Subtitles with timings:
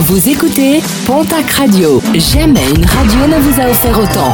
[0.00, 2.00] Vous écoutez Pontac Radio.
[2.14, 4.32] Jamais une radio ne vous a offert autant.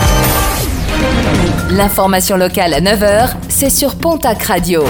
[1.71, 4.85] L'information locale à 9h, c'est sur Pontac Radio.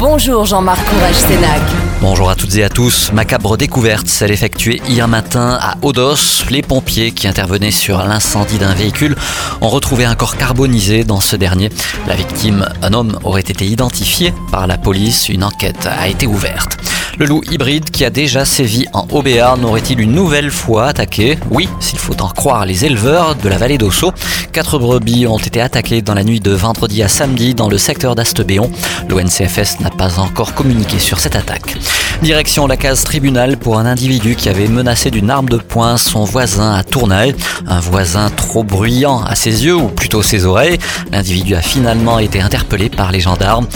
[0.00, 1.60] Bonjour Jean-Marc Courage Sénac.
[2.00, 3.12] Bonjour à toutes et à tous.
[3.12, 6.44] Macabre découverte, celle effectuée hier matin à Odos.
[6.50, 9.14] Les pompiers qui intervenaient sur l'incendie d'un véhicule
[9.60, 11.70] ont retrouvé un corps carbonisé dans ce dernier.
[12.08, 15.28] La victime, un homme, aurait été identifié par la police.
[15.28, 16.76] Une enquête a été ouverte.
[17.16, 21.68] Le loup hybride qui a déjà sévi en Haut-Béarn aurait-il une nouvelle fois attaqué Oui,
[21.78, 24.12] s'il faut en croire les éleveurs de la vallée d'Osso.
[24.52, 28.16] Quatre brebis ont été attaquées dans la nuit de vendredi à samedi dans le secteur
[28.16, 28.68] d'Astebéon.
[29.08, 31.76] L'ONCFS n'a pas encore communiqué sur cette attaque.
[32.22, 36.24] Direction la case tribunal pour un individu qui avait menacé d'une arme de poing son
[36.24, 37.34] voisin à Tournai.
[37.68, 40.78] Un voisin trop bruyant à ses yeux ou plutôt ses oreilles.
[41.12, 43.68] L'individu a finalement été interpellé par les gendarmes.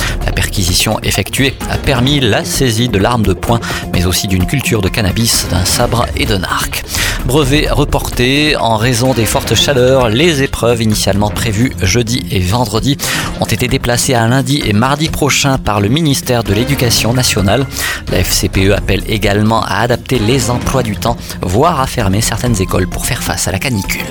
[0.48, 3.60] Perquisition effectuée a permis la saisie de l'arme de poing
[3.92, 6.86] mais aussi d'une culture de cannabis, d'un sabre et d'un arc.
[7.26, 10.08] Brevet reporté en raison des fortes chaleurs.
[10.08, 12.96] Les épreuves initialement prévues jeudi et vendredi
[13.42, 17.66] ont été déplacées à lundi et mardi prochain par le ministère de l'Éducation nationale.
[18.10, 22.88] La FCPE appelle également à adapter les emplois du temps, voire à fermer certaines écoles
[22.88, 24.06] pour faire face à la canicule.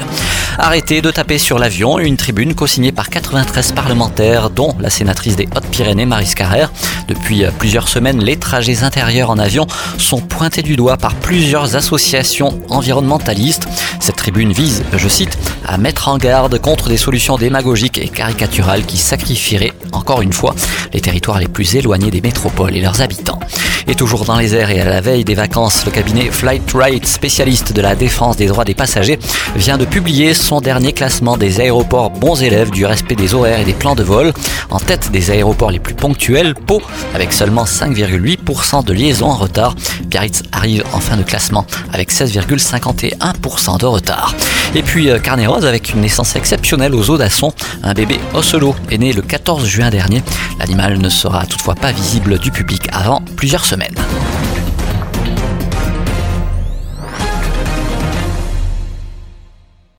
[0.59, 5.47] Arrêtez de taper sur l'avion, une tribune co-signée par 93 parlementaires, dont la sénatrice des
[5.55, 6.71] Hautes-Pyrénées, Marie Carrère.
[7.07, 9.67] Depuis plusieurs semaines, les trajets intérieurs en avion
[9.99, 13.67] sont pointés du doigt par plusieurs associations environnementalistes.
[13.99, 18.85] Cette tribune vise, je cite, à mettre en garde contre des solutions démagogiques et caricaturales
[18.85, 20.55] qui sacrifieraient, encore une fois,
[20.91, 23.26] les territoires les plus éloignés des métropoles et leurs habitants.
[23.89, 27.05] Et toujours dans les airs et à la veille des vacances, le cabinet Flight Right,
[27.05, 29.17] spécialiste de la défense des droits des passagers,
[29.55, 33.65] vient de publier son dernier classement des aéroports bons élèves du respect des horaires et
[33.65, 34.33] des plans de vol.
[34.69, 36.81] En tête des aéroports les plus ponctuels, Pau,
[37.15, 39.73] avec seulement 5,8% de liaisons en retard.
[40.05, 44.35] Biarritz arrive en fin de classement avec 16,51% de retard.
[44.75, 47.53] Et puis euh, Carnet avec une naissance exceptionnelle aux eaux d'Asson.
[47.83, 50.21] Un bébé Ocelot est né le 14 juin dernier.
[50.59, 53.95] L'animal ne sera toutefois pas visible du public avant plusieurs semaines.